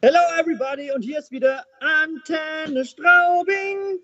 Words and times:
Hello 0.00 0.20
everybody 0.38 0.92
und 0.92 1.02
hier 1.02 1.18
ist 1.18 1.32
wieder 1.32 1.64
Antenne 1.80 2.84
Straubing 2.84 3.98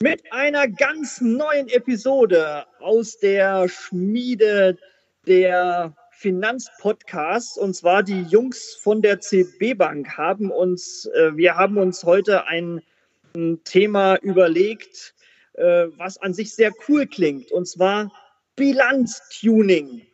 mit 0.00 0.22
einer 0.30 0.68
ganz 0.68 1.20
neuen 1.20 1.66
Episode 1.70 2.64
aus 2.78 3.18
der 3.18 3.68
Schmiede 3.68 4.78
der 5.26 5.92
Finanzpodcasts 6.12 7.58
und 7.58 7.74
zwar 7.74 8.04
die 8.04 8.22
Jungs 8.22 8.78
von 8.80 9.02
der 9.02 9.18
CB 9.18 9.74
Bank 9.74 10.16
haben 10.16 10.52
uns, 10.52 11.06
äh, 11.06 11.36
wir 11.36 11.56
haben 11.56 11.78
uns 11.78 12.04
heute 12.04 12.46
ein, 12.46 12.80
ein 13.34 13.58
Thema 13.64 14.14
überlegt, 14.22 15.16
äh, 15.54 15.88
was 15.96 16.16
an 16.18 16.32
sich 16.32 16.54
sehr 16.54 16.70
cool 16.88 17.08
klingt 17.08 17.50
und 17.50 17.66
zwar 17.66 18.12
Bilanztuning. 18.54 20.06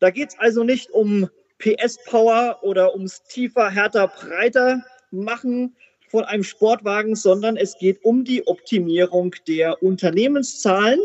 Da 0.00 0.10
geht 0.10 0.28
es 0.28 0.38
also 0.38 0.64
nicht 0.64 0.90
um 0.90 1.30
PS-Power 1.58 2.58
oder 2.62 2.94
ums 2.94 3.22
tiefer, 3.24 3.70
härter, 3.70 4.08
breiter 4.08 4.82
machen 5.10 5.76
von 6.08 6.24
einem 6.24 6.44
Sportwagen, 6.44 7.16
sondern 7.16 7.56
es 7.56 7.78
geht 7.78 8.04
um 8.04 8.24
die 8.24 8.46
Optimierung 8.46 9.34
der 9.46 9.82
Unternehmenszahlen. 9.82 11.00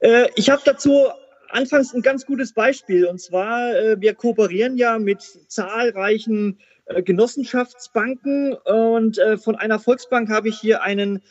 Äh, 0.00 0.28
ich 0.36 0.50
habe 0.50 0.62
dazu 0.64 1.08
anfangs 1.48 1.92
ein 1.94 2.02
ganz 2.02 2.26
gutes 2.26 2.52
Beispiel 2.52 3.06
und 3.06 3.20
zwar, 3.20 3.74
äh, 3.74 4.00
wir 4.00 4.14
kooperieren 4.14 4.76
ja 4.76 4.98
mit 4.98 5.22
zahlreichen 5.48 6.58
äh, 6.86 7.02
Genossenschaftsbanken 7.02 8.54
und 8.54 9.20
von 9.42 9.56
einer 9.56 9.78
Volksbank 9.78 10.28
habe 10.30 10.48
ich 10.48 10.58
hier 10.58 10.82
einen 10.82 11.22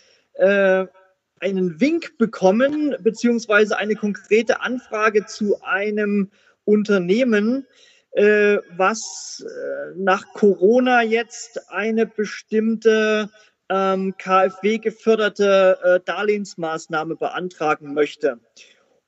einen 1.41 1.81
Wink 1.81 2.17
bekommen, 2.17 2.95
beziehungsweise 3.01 3.77
eine 3.77 3.95
konkrete 3.95 4.62
Anfrage 4.62 5.26
zu 5.26 5.62
einem 5.63 6.31
Unternehmen, 6.69 7.65
äh, 8.11 8.57
was 8.77 9.43
äh, 9.43 9.93
nach 9.97 10.23
Corona 10.33 11.01
jetzt 11.01 11.59
eine 11.71 12.05
bestimmte 12.05 13.29
ähm, 13.69 14.13
KfW 14.17 14.77
geförderte 14.77 15.79
äh, 15.84 15.99
Darlehensmaßnahme 16.05 17.15
beantragen 17.15 17.93
möchte. 17.93 18.39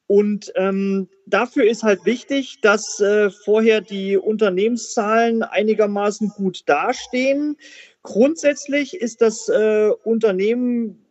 Und 0.07 0.51
ähm, 0.55 1.07
dafür 1.25 1.69
ist 1.69 1.83
halt 1.83 2.03
wichtig, 2.05 2.59
dass 2.61 2.99
äh, 2.99 3.29
vorher 3.29 3.79
die 3.79 4.17
Unternehmenszahlen 4.17 5.43
einigermaßen 5.43 6.29
gut 6.29 6.63
dastehen. 6.65 7.57
Grundsätzlich 8.01 8.95
ist 8.95 9.21
das 9.21 9.47
äh, 9.49 9.91
Unternehmen 10.03 11.05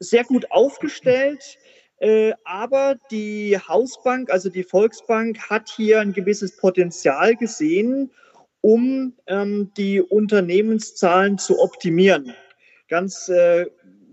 sehr 0.00 0.24
gut 0.24 0.50
aufgestellt. 0.50 1.58
Äh, 2.02 2.32
aber 2.42 2.96
die 3.12 3.56
Hausbank, 3.56 4.28
also 4.28 4.50
die 4.50 4.64
Volksbank, 4.64 5.38
hat 5.48 5.70
hier 5.70 6.00
ein 6.00 6.12
gewisses 6.12 6.56
Potenzial 6.56 7.36
gesehen, 7.36 8.10
um 8.60 9.14
ähm, 9.28 9.70
die 9.76 10.00
Unternehmenszahlen 10.00 11.38
zu 11.38 11.60
optimieren. 11.60 12.34
Ganz, 12.88 13.28
äh, 13.28 13.66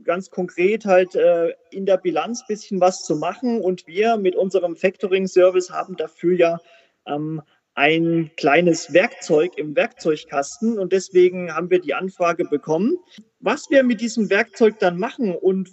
ganz 0.04 0.30
konkret 0.30 0.86
halt 0.86 1.16
äh, 1.16 1.56
in 1.72 1.88
der 1.88 1.98
Bilanz 1.98 2.42
ein 2.42 2.48
bisschen 2.48 2.80
was 2.80 3.02
zu 3.06 3.16
machen. 3.16 3.60
Und 3.60 3.88
wir 3.88 4.17
mit 4.17 4.36
unserem 4.36 4.76
Factoring-Service 4.76 5.72
haben 5.72 5.98
dafür 5.98 6.38
ja 6.38 6.60
ähm, 7.08 7.42
ein 7.73 8.30
kleines 8.38 8.94
Werkzeug 8.94 9.58
im 9.58 9.76
Werkzeugkasten 9.76 10.78
und 10.78 10.94
deswegen 10.94 11.56
haben 11.56 11.72
wir 11.72 11.80
die 11.80 11.95
Anfrage 11.95 12.45
bekommen. 12.45 13.00
Was 13.40 13.67
wir 13.72 13.84
mit 13.84 14.00
diesem 14.00 14.30
Werkzeug 14.30 14.78
dann 14.78 15.00
machen 15.00 15.34
und 15.34 15.70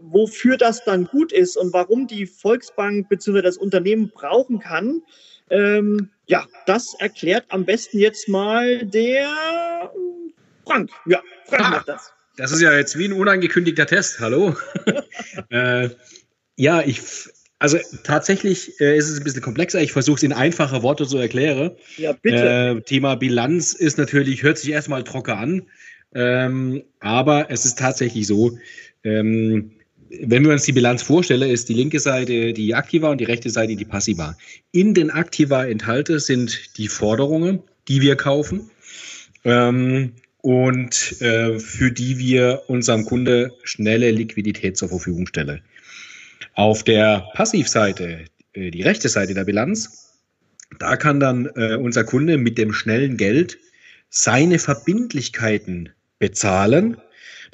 wofür 0.00 0.56
das 0.56 0.84
dann 0.84 1.06
gut 1.06 1.32
ist 1.32 1.56
und 1.56 1.72
warum 1.72 2.06
die 2.06 2.26
Volksbank 2.26 3.08
bzw. 3.08 3.42
das 3.42 3.56
Unternehmen 3.56 4.10
brauchen 4.14 4.58
kann, 4.58 5.02
ähm, 5.50 6.10
ja, 6.26 6.46
das 6.66 6.94
erklärt 6.98 7.44
am 7.48 7.64
besten 7.64 7.98
jetzt 7.98 8.28
mal 8.28 8.86
der 8.86 9.90
Frank. 10.64 10.90
Ja, 11.06 11.22
Frank 11.46 11.64
ah, 11.64 11.70
macht 11.70 11.88
das. 11.88 12.12
Das 12.36 12.50
ist 12.50 12.60
ja 12.60 12.72
jetzt 12.74 12.98
wie 12.98 13.06
ein 13.06 13.12
unangekündigter 13.12 13.86
Test. 13.86 14.20
Hallo. 14.20 14.56
äh, 15.50 15.90
ja, 16.56 16.82
ich, 16.82 17.00
also 17.58 17.78
tatsächlich 18.02 18.80
äh, 18.80 18.96
ist 18.96 19.08
es 19.08 19.18
ein 19.18 19.24
bisschen 19.24 19.42
komplexer. 19.42 19.80
Ich 19.82 19.92
versuche 19.92 20.16
es 20.16 20.22
in 20.22 20.32
einfache 20.32 20.82
Worte 20.82 21.06
zu 21.06 21.18
erklären. 21.18 21.72
Ja, 21.96 22.12
bitte. 22.12 22.78
Äh, 22.78 22.80
Thema 22.82 23.16
Bilanz 23.16 23.72
ist 23.72 23.98
natürlich, 23.98 24.42
hört 24.42 24.58
sich 24.58 24.70
erstmal 24.70 25.04
trocken 25.04 25.36
an. 25.36 25.62
Ähm, 26.14 26.84
aber 27.00 27.50
es 27.50 27.64
ist 27.64 27.78
tatsächlich 27.78 28.26
so, 28.26 28.58
ähm, 29.04 29.70
wenn 30.20 30.44
wir 30.44 30.52
uns 30.52 30.64
die 30.64 30.72
Bilanz 30.72 31.02
vorstellen, 31.02 31.50
ist 31.50 31.68
die 31.68 31.74
linke 31.74 32.00
Seite 32.00 32.52
die 32.52 32.74
Aktiva 32.74 33.10
und 33.10 33.20
die 33.20 33.24
rechte 33.24 33.50
Seite 33.50 33.76
die 33.76 33.84
Passiva. 33.84 34.36
In 34.72 34.94
den 34.94 35.10
Aktiva 35.10 35.64
enthalten 35.64 36.18
sind 36.18 36.76
die 36.78 36.88
Forderungen, 36.88 37.62
die 37.88 38.00
wir 38.00 38.16
kaufen 38.16 38.70
ähm, 39.44 40.12
und 40.38 41.20
äh, 41.20 41.58
für 41.58 41.90
die 41.90 42.18
wir 42.18 42.62
unserem 42.68 43.04
Kunde 43.04 43.52
schnelle 43.62 44.10
Liquidität 44.10 44.76
zur 44.76 44.88
Verfügung 44.88 45.26
stellen. 45.26 45.62
Auf 46.54 46.84
der 46.84 47.26
Passivseite, 47.34 48.26
äh, 48.52 48.70
die 48.70 48.82
rechte 48.82 49.08
Seite 49.08 49.34
der 49.34 49.44
Bilanz, 49.44 50.12
da 50.78 50.96
kann 50.96 51.20
dann 51.20 51.46
äh, 51.56 51.76
unser 51.76 52.04
Kunde 52.04 52.38
mit 52.38 52.58
dem 52.58 52.72
schnellen 52.72 53.16
Geld 53.16 53.58
seine 54.10 54.58
Verbindlichkeiten 54.58 55.90
bezahlen 56.18 56.96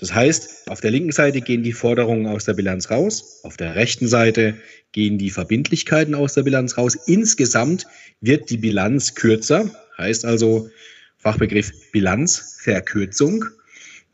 das 0.00 0.14
heißt, 0.14 0.70
auf 0.70 0.80
der 0.80 0.90
linken 0.90 1.12
Seite 1.12 1.42
gehen 1.42 1.62
die 1.62 1.74
Forderungen 1.74 2.26
aus 2.26 2.46
der 2.46 2.54
Bilanz 2.54 2.90
raus, 2.90 3.40
auf 3.44 3.58
der 3.58 3.74
rechten 3.74 4.08
Seite 4.08 4.56
gehen 4.92 5.18
die 5.18 5.30
Verbindlichkeiten 5.30 6.14
aus 6.14 6.32
der 6.32 6.42
Bilanz 6.42 6.78
raus. 6.78 6.96
Insgesamt 7.06 7.86
wird 8.22 8.48
die 8.48 8.56
Bilanz 8.56 9.14
kürzer, 9.14 9.70
heißt 9.98 10.24
also 10.24 10.70
Fachbegriff 11.18 11.70
Bilanzverkürzung. 11.92 13.44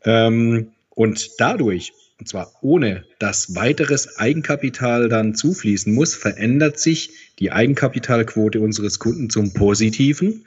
Ähm, 0.03 0.71
und 0.89 1.39
dadurch, 1.39 1.93
und 2.19 2.27
zwar 2.27 2.51
ohne 2.61 3.05
dass 3.19 3.55
weiteres 3.55 4.17
Eigenkapital 4.17 5.07
dann 5.07 5.35
zufließen 5.35 5.93
muss, 5.93 6.15
verändert 6.15 6.79
sich 6.79 7.11
die 7.39 7.53
Eigenkapitalquote 7.53 8.59
unseres 8.59 8.99
Kunden 8.99 9.29
zum 9.29 9.53
Positiven. 9.53 10.45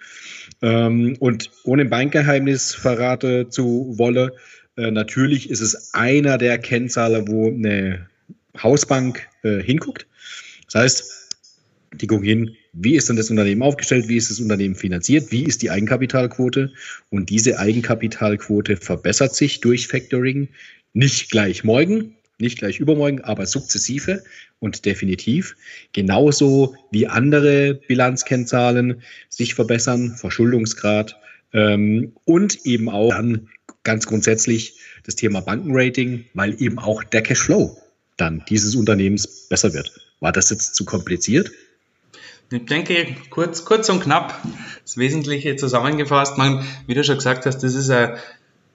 Ähm, 0.61 1.17
und 1.19 1.51
ohne 1.65 1.87
Bankgeheimnis 1.87 2.75
verrate 2.75 3.49
zu 3.49 3.95
wolle, 3.97 4.35
äh, 4.81 4.91
natürlich 4.91 5.51
ist 5.51 5.61
es 5.61 5.95
einer 5.95 6.39
der 6.39 6.59
Kennzahlen, 6.59 7.29
wo 7.29 7.49
eine 7.49 8.09
Hausbank 8.61 9.29
äh, 9.43 9.63
hinguckt. 9.63 10.07
Das 10.67 10.83
heißt, 10.83 11.21
die 11.95 12.07
gucken 12.07 12.27
hin, 12.27 12.57
wie 12.73 12.95
ist 12.95 13.09
denn 13.09 13.17
das 13.17 13.31
Unternehmen 13.31 13.63
aufgestellt, 13.63 14.09
wie 14.09 14.17
ist 14.17 14.31
das 14.31 14.41
Unternehmen 14.41 14.77
finanziert, 14.77 15.31
wie 15.33 15.43
ist 15.43 15.61
die 15.63 15.71
Eigenkapitalquote 15.71 16.73
und 17.11 17.31
diese 17.31 17.59
Eigenkapitalquote 17.59 18.77
verbessert 18.77 19.35
sich 19.35 19.61
durch 19.61 19.89
Factoring 19.89 20.49
nicht 20.93 21.31
gleich 21.31 21.65
morgen, 21.65 22.15
nicht 22.39 22.59
gleich 22.59 22.79
übermorgen, 22.79 23.21
aber 23.23 23.45
sukzessive 23.47 24.23
und 24.61 24.85
definitiv. 24.85 25.57
Genauso 25.93 26.75
wie 26.91 27.07
andere 27.07 27.75
Bilanzkennzahlen 27.75 29.03
sich 29.29 29.55
verbessern, 29.55 30.15
Verschuldungsgrad 30.17 31.17
ähm, 31.53 32.13
und 32.25 32.65
eben 32.65 32.89
auch 32.89 33.11
dann 33.11 33.49
ganz 33.83 34.07
grundsätzlich 34.07 34.75
das 35.05 35.17
Thema 35.17 35.41
Bankenrating, 35.41 36.27
weil 36.35 36.61
eben 36.61 36.79
auch 36.79 37.05
der 37.05 37.23
Cashflow 37.23 37.77
dann 38.17 38.45
dieses 38.49 38.75
Unternehmens 38.75 39.49
besser 39.49 39.73
wird. 39.73 39.93
War 40.21 40.33
das 40.33 40.51
jetzt 40.51 40.75
zu 40.75 40.85
kompliziert? 40.85 41.51
Ich 42.53 42.67
denke, 42.67 43.17
kurz, 43.31 43.65
kurz 43.65 43.89
und 43.89 44.03
knapp, 44.03 44.43
das 44.83 44.97
Wesentliche 44.97 45.57
zusammengefasst. 45.57 46.37
Man, 46.37 46.67
wie 46.87 46.95
du 46.95 47.05
schon 47.05 47.17
gesagt 47.17 47.47
hast, 47.47 47.59
das 47.59 47.75
ist 47.75 47.91
ein, 47.91 48.17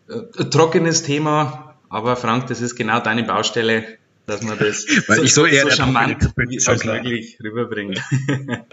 ein 0.07 0.49
trockenes 0.49 1.03
Thema, 1.03 1.77
aber 1.89 2.15
Frank, 2.15 2.47
das 2.47 2.61
ist 2.61 2.75
genau 2.75 3.01
deine 3.01 3.23
Baustelle, 3.23 3.97
dass 4.25 4.41
man 4.41 4.57
das 4.57 4.85
so, 5.07 5.21
ich 5.21 5.33
so, 5.33 5.45
eher 5.45 5.63
so 5.63 5.71
charmant 5.71 6.31
wie 6.37 6.57
möglich 6.57 7.37
rüberbringt. 7.43 8.01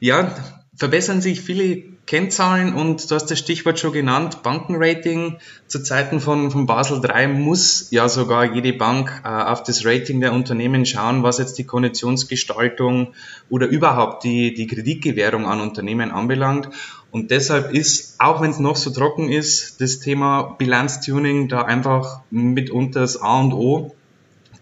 ja, 0.00 0.63
verbessern 0.76 1.20
sich 1.20 1.40
viele 1.40 1.94
Kennzahlen 2.06 2.74
und 2.74 3.10
du 3.10 3.14
hast 3.14 3.30
das 3.30 3.38
Stichwort 3.38 3.78
schon 3.78 3.92
genannt, 3.92 4.42
Bankenrating. 4.42 5.38
Zu 5.68 5.82
Zeiten 5.82 6.20
von, 6.20 6.50
von 6.50 6.66
Basel 6.66 7.00
III 7.02 7.28
muss 7.28 7.90
ja 7.90 8.08
sogar 8.08 8.54
jede 8.54 8.72
Bank 8.72 9.22
äh, 9.24 9.28
auf 9.28 9.62
das 9.62 9.86
Rating 9.86 10.20
der 10.20 10.32
Unternehmen 10.32 10.84
schauen, 10.84 11.22
was 11.22 11.38
jetzt 11.38 11.56
die 11.58 11.64
Konditionsgestaltung 11.64 13.14
oder 13.48 13.66
überhaupt 13.66 14.24
die, 14.24 14.52
die 14.52 14.66
Kreditgewährung 14.66 15.46
an 15.46 15.60
Unternehmen 15.60 16.10
anbelangt. 16.10 16.68
Und 17.10 17.30
deshalb 17.30 17.72
ist, 17.72 18.16
auch 18.20 18.42
wenn 18.42 18.50
es 18.50 18.58
noch 18.58 18.76
so 18.76 18.90
trocken 18.90 19.30
ist, 19.30 19.80
das 19.80 20.00
Thema 20.00 20.56
Bilanztuning 20.58 21.48
da 21.48 21.62
einfach 21.62 22.20
mitunter 22.30 23.00
das 23.00 23.22
A 23.22 23.40
und 23.40 23.54
O. 23.54 23.94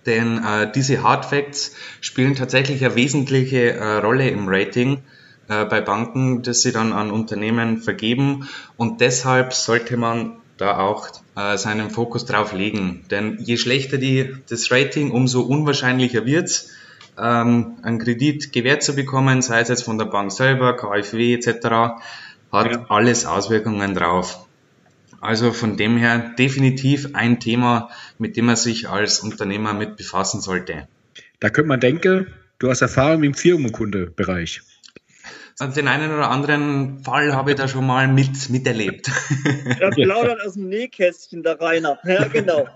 Denn 0.06 0.38
äh, 0.38 0.70
diese 0.70 1.02
Hard 1.02 1.24
Facts 1.24 1.74
spielen 2.00 2.34
tatsächlich 2.34 2.84
eine 2.84 2.94
wesentliche 2.94 3.72
äh, 3.72 3.96
Rolle 3.98 4.28
im 4.28 4.48
Rating 4.48 4.98
äh, 5.52 5.64
bei 5.64 5.80
Banken, 5.80 6.42
das 6.42 6.62
sie 6.62 6.72
dann 6.72 6.92
an 6.92 7.10
Unternehmen 7.10 7.78
vergeben. 7.78 8.48
Und 8.76 9.00
deshalb 9.00 9.52
sollte 9.52 9.96
man 9.96 10.36
da 10.56 10.78
auch 10.78 11.08
äh, 11.36 11.56
seinen 11.58 11.90
Fokus 11.90 12.24
drauf 12.24 12.52
legen. 12.52 13.04
Denn 13.10 13.38
je 13.40 13.56
schlechter 13.56 13.98
die, 13.98 14.34
das 14.48 14.70
Rating, 14.70 15.10
umso 15.10 15.42
unwahrscheinlicher 15.42 16.24
wird's, 16.24 16.70
ähm, 17.18 17.76
einen 17.82 17.98
Kredit 17.98 18.52
gewährt 18.52 18.82
zu 18.82 18.94
bekommen, 18.94 19.42
sei 19.42 19.60
es 19.60 19.68
jetzt 19.68 19.84
von 19.84 19.98
der 19.98 20.06
Bank 20.06 20.32
selber, 20.32 20.76
KfW 20.76 21.34
etc. 21.34 21.48
hat 22.50 22.72
ja. 22.72 22.86
alles 22.88 23.26
Auswirkungen 23.26 23.94
drauf. 23.94 24.46
Also 25.20 25.52
von 25.52 25.76
dem 25.76 25.98
her 25.98 26.32
definitiv 26.38 27.10
ein 27.12 27.38
Thema, 27.38 27.90
mit 28.18 28.36
dem 28.36 28.46
man 28.46 28.56
sich 28.56 28.88
als 28.88 29.20
Unternehmer 29.20 29.72
mit 29.72 29.96
befassen 29.96 30.40
sollte. 30.40 30.88
Da 31.38 31.50
könnte 31.50 31.68
man 31.68 31.80
denken, 31.80 32.28
du 32.58 32.70
hast 32.70 32.82
Erfahrung 32.82 33.22
im 33.22 33.34
Firmenkundebereich. 33.34 34.62
Also 35.58 35.74
den 35.74 35.88
einen 35.88 36.12
oder 36.12 36.30
anderen 36.30 37.00
Fall 37.00 37.34
habe 37.34 37.50
ich 37.50 37.56
da 37.56 37.68
schon 37.68 37.86
mal 37.86 38.08
mit, 38.08 38.50
miterlebt. 38.50 39.10
Er 39.80 39.90
plaudert 39.90 40.40
aus 40.44 40.54
dem 40.54 40.68
Nähkästchen, 40.68 41.42
der 41.42 41.60
Rainer. 41.60 41.98
Ja, 42.04 42.26
genau. 42.28 42.66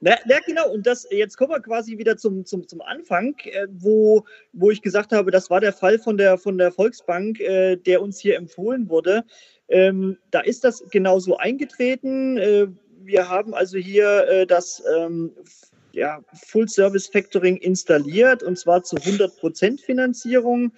Na, 0.00 0.16
na, 0.26 0.38
genau, 0.44 0.68
und 0.70 0.86
das, 0.86 1.06
jetzt 1.10 1.36
kommen 1.36 1.52
wir 1.52 1.60
quasi 1.60 1.96
wieder 1.98 2.16
zum, 2.16 2.44
zum, 2.44 2.66
zum 2.66 2.80
Anfang, 2.80 3.36
äh, 3.44 3.68
wo, 3.70 4.24
wo 4.52 4.70
ich 4.70 4.82
gesagt 4.82 5.12
habe, 5.12 5.30
das 5.30 5.48
war 5.48 5.60
der 5.60 5.72
Fall 5.72 5.98
von 5.98 6.16
der, 6.16 6.38
von 6.38 6.58
der 6.58 6.72
Volksbank, 6.72 7.38
äh, 7.38 7.76
der 7.76 8.02
uns 8.02 8.18
hier 8.18 8.36
empfohlen 8.36 8.88
wurde. 8.88 9.24
Ähm, 9.68 10.18
da 10.30 10.40
ist 10.40 10.64
das 10.64 10.82
genauso 10.90 11.36
eingetreten. 11.36 12.36
Äh, 12.36 12.66
wir 13.04 13.28
haben 13.28 13.54
also 13.54 13.78
hier 13.78 14.26
äh, 14.28 14.46
das 14.46 14.82
ähm, 14.96 15.32
ja, 15.92 16.20
Full 16.46 16.68
Service 16.68 17.06
Factoring 17.06 17.56
installiert 17.56 18.42
und 18.42 18.58
zwar 18.58 18.82
zu 18.82 18.96
100% 18.96 19.80
Finanzierung. 19.80 20.72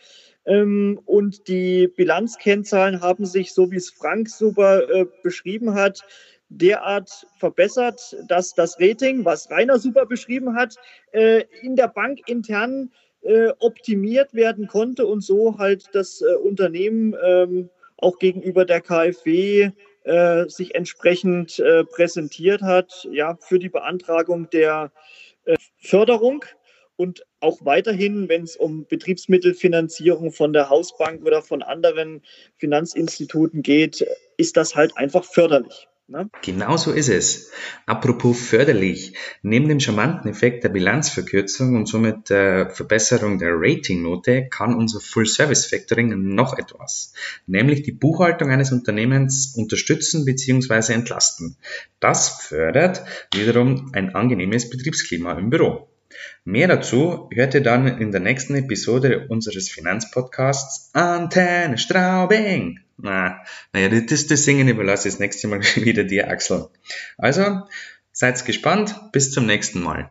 Ähm, 0.46 1.00
und 1.06 1.48
die 1.48 1.88
Bilanzkennzahlen 1.88 3.00
haben 3.00 3.26
sich, 3.26 3.52
so 3.52 3.70
wie 3.70 3.76
es 3.76 3.90
Frank 3.90 4.28
super 4.28 4.88
äh, 4.90 5.06
beschrieben 5.22 5.74
hat, 5.74 6.00
derart 6.48 7.26
verbessert, 7.38 8.16
dass 8.28 8.54
das 8.54 8.78
Rating, 8.78 9.24
was 9.24 9.50
Rainer 9.50 9.78
super 9.78 10.06
beschrieben 10.06 10.54
hat, 10.54 10.76
äh, 11.12 11.44
in 11.62 11.76
der 11.76 11.88
Bank 11.88 12.20
intern 12.28 12.92
äh, 13.22 13.48
optimiert 13.58 14.34
werden 14.34 14.66
konnte 14.66 15.06
und 15.06 15.22
so 15.22 15.58
halt 15.58 15.88
das 15.94 16.22
Unternehmen 16.42 17.16
ähm, 17.24 17.70
auch 17.96 18.18
gegenüber 18.18 18.64
der 18.64 18.80
KfW 18.80 19.70
sich 20.48 20.74
entsprechend 20.74 21.64
präsentiert 21.92 22.60
hat, 22.60 23.08
ja, 23.10 23.38
für 23.40 23.58
die 23.58 23.70
Beantragung 23.70 24.50
der 24.50 24.92
Förderung. 25.78 26.44
Und 26.96 27.24
auch 27.44 27.58
weiterhin, 27.64 28.28
wenn 28.28 28.42
es 28.42 28.56
um 28.56 28.86
Betriebsmittelfinanzierung 28.86 30.32
von 30.32 30.52
der 30.52 30.70
Hausbank 30.70 31.24
oder 31.24 31.42
von 31.42 31.62
anderen 31.62 32.22
Finanzinstituten 32.56 33.62
geht, 33.62 34.04
ist 34.38 34.56
das 34.56 34.74
halt 34.74 34.96
einfach 34.96 35.24
förderlich. 35.24 35.86
Ne? 36.06 36.28
Genau 36.42 36.76
so 36.76 36.92
ist 36.92 37.08
es. 37.08 37.50
Apropos 37.86 38.38
förderlich, 38.38 39.14
neben 39.42 39.68
dem 39.68 39.80
charmanten 39.80 40.30
Effekt 40.30 40.62
der 40.62 40.68
Bilanzverkürzung 40.68 41.76
und 41.76 41.86
somit 41.86 42.28
der 42.28 42.68
Verbesserung 42.70 43.38
der 43.38 43.52
Ratingnote 43.54 44.48
kann 44.50 44.74
unser 44.74 45.00
Full 45.00 45.24
Service 45.24 45.64
Factoring 45.66 46.34
noch 46.34 46.58
etwas, 46.58 47.14
nämlich 47.46 47.82
die 47.84 47.92
Buchhaltung 47.92 48.50
eines 48.50 48.70
Unternehmens 48.70 49.54
unterstützen 49.56 50.26
bzw. 50.26 50.92
entlasten. 50.92 51.56
Das 52.00 52.28
fördert 52.42 53.02
wiederum 53.32 53.90
ein 53.94 54.14
angenehmes 54.14 54.68
Betriebsklima 54.68 55.32
im 55.38 55.48
Büro. 55.48 55.88
Mehr 56.44 56.68
dazu 56.68 57.28
hört 57.32 57.54
ihr 57.54 57.62
dann 57.62 57.86
in 57.86 58.12
der 58.12 58.20
nächsten 58.20 58.54
Episode 58.54 59.26
unseres 59.28 59.70
Finanzpodcasts 59.70 60.90
Antenne 60.92 61.78
Straubing. 61.78 62.80
Na, 62.96 63.40
naja, 63.72 63.88
das, 64.00 64.26
das 64.26 64.44
Singen 64.44 64.68
überlasse 64.68 65.08
ich 65.08 65.14
das 65.14 65.20
nächste 65.20 65.48
Mal 65.48 65.60
wieder 65.76 66.04
dir, 66.04 66.28
Axel. 66.28 66.68
Also, 67.18 67.62
seid 68.12 68.44
gespannt. 68.44 69.12
Bis 69.12 69.32
zum 69.32 69.46
nächsten 69.46 69.80
Mal. 69.80 70.02